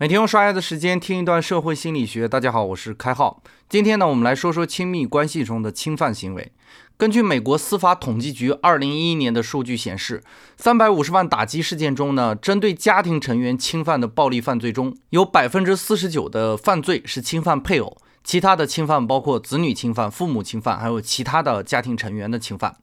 [0.00, 2.26] 每天用刷牙的时间听一段社会心理学。
[2.26, 3.42] 大家好，我是开浩。
[3.68, 6.52] 今天呢，我们来说说亲密关系中的侵犯行为。
[6.96, 10.22] 根据美国司法统计局二零一一年的数据显示，
[10.56, 22.74] 三百五十万打击事件中呢，针对家庭成员侵犯的暴力犯罪中，有百分之四十九的犯罪是侵犯配偶，其他的侵犯包括子女侵犯、父母侵犯，还有其他的家庭成员的侵犯。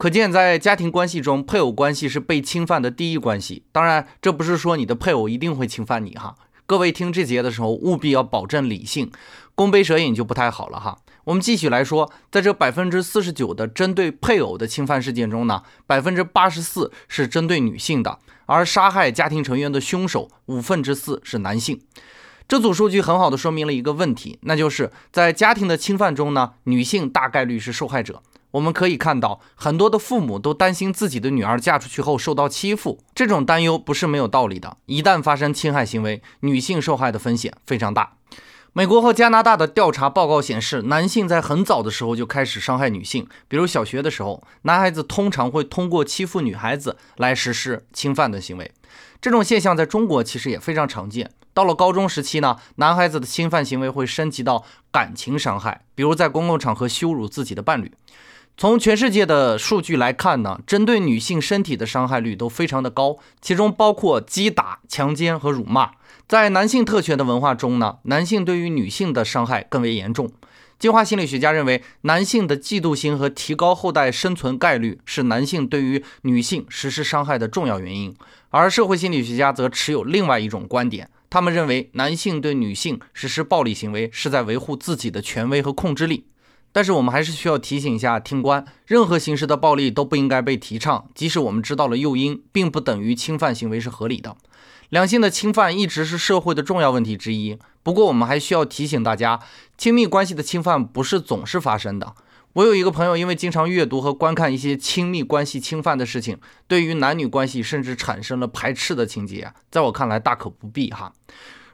[0.00, 3.64] 可见，在家庭关系中，配偶关系是被侵犯的第一关系。
[3.70, 6.34] 当然，这不是说你的配偶一定会侵犯你哈。
[6.64, 9.12] 各位听这节的时候，务必要保证理性，
[9.54, 10.96] 弓背蛇影就不太好了哈。
[11.24, 21.78] 我们继续来说，在这百分之四十九的针对配偶的侵犯事件中呢，百分之八十四是针对女性的，而杀害家庭成员的凶手五分之四是男性。
[22.48, 28.22] 这组数据很好的说明了一个问题，那就是在家庭的侵犯中呢，女性大概率是受害者。
[28.52, 34.76] 我们可以看到，很多的父母都担心自己的女儿嫁出去后受到欺负，这种担忧不是没有道理的。
[34.86, 38.14] 一旦发生侵害行为，女性受害的风险非常大。
[38.72, 48.70] 美国和加拿大的调查报告显示，男性在很早的时候就开始伤害女性，比如小学的时候，男孩子通常会通过欺负女孩子来实施侵犯的行为。
[49.20, 51.30] 这种现象在中国其实也非常常见。
[51.52, 57.92] 到了高中时期呢，男孩子的侵犯行为会升级到感情伤害，比如在公共场合羞辱自己的伴侣。
[58.56, 65.92] 从全世界的数据来看呢，针对女性身体的伤害率都非常的高，其中包括击打、强奸和辱骂。
[66.28, 70.30] 在男性特权的文化中呢，男性对于女性的伤害更为严重。
[70.78, 78.14] 进化心理学家认为，男性的嫉妒心和提高后代生存概率是男性对于女性实施伤害的重要原因。
[78.50, 86.26] 而社会心理学家则持有另外一种观点，他们认为男性对女性实施暴力行为是在维护自己的权威和控制力。
[86.72, 94.36] 但是我们还是需要提醒一下听官，任何形式的暴力都不应该被提倡，即使我们知道了诱因，并不等于侵犯行为是合理的。
[94.88, 97.58] 两性的侵犯一直是社会的重要问题之一。
[97.82, 99.40] 不过我们还需要提醒大家，
[99.78, 102.14] 亲密关系的侵犯不是总是发生的。
[102.54, 111.12] 我有一个朋友，因为经常阅读和观看一些亲密关系侵犯的事情，对于男女关系甚至产生了排斥的情节，在我看来大可不必哈。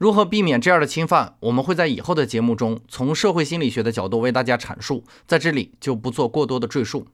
[0.00, 1.34] 如何避免这样的侵犯？
[1.40, 7.06] 我们会在以后的节目中从社会心理学的角度为大家阐述，在这里就不做过多的赘述。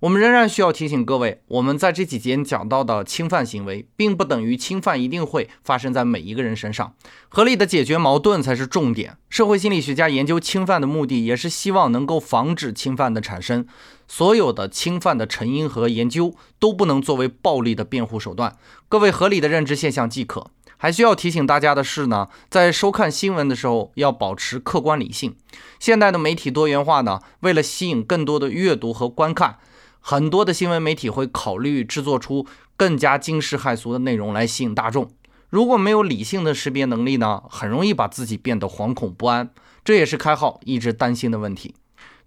[0.00, 6.94] 我们仍然需要提醒各位，我们在这几节讲到的侵犯行为，并不等于侵犯一定会发生在每一个人身上。
[7.28, 9.18] 合理的解决矛盾才是重点。
[9.28, 13.66] 社会心理学家研究侵犯的目的，也是希望能够防止侵犯的产生。
[14.08, 18.56] 所有的侵犯的成因和研究都不能作为暴力的辩护手段。
[18.88, 20.50] 各位合理的认知现象即可。
[20.78, 25.36] 还需要提醒大家的是呢，在收看新闻的时候要保持客观理性。
[25.78, 29.58] 现代的媒体多元化呢，为了吸引更多的阅读和观看，
[30.00, 32.46] 很多的新闻媒体会考虑制作出
[32.76, 35.10] 更加惊世骇俗的内容来吸引大众。
[35.48, 39.50] 如果没有理性的识别能力呢，很容易把自己变得惶恐不安。
[39.84, 41.74] 这也是开号一直担心的问题。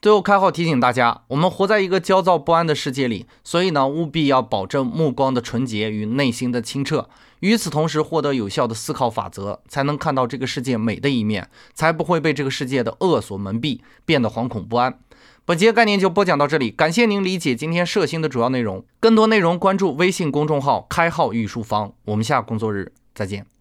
[0.03, 7.07] 最后，开号提醒大家，我们活在一个焦躁不安的世界里，所以呢，务必要保证目光的纯洁与内心的清澈。
[7.39, 14.99] 与此同时，获得有效的思考法则，才能看到这个世界美的一面，才不会被这个世界的恶所蒙蔽，变得惶恐不安。
[15.45, 18.83] 本节概念就播讲到这里，感谢您理解今天摄星的主要内容。
[18.99, 21.93] 更多内容关注微信公众号“开号御书房”。
[22.03, 23.52] 我们下工作日再见。